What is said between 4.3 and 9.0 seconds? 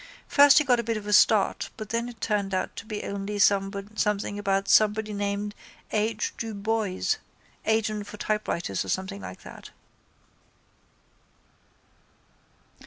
about somebody named H. du Boyes, agent for typewriters or